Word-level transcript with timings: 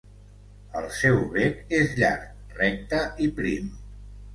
El 0.79 0.87
seu 1.01 1.21
bec 1.37 1.77
és 1.83 1.95
llarg, 2.03 2.27
recte 2.59 3.07
i 3.29 3.33
prim. 3.41 3.75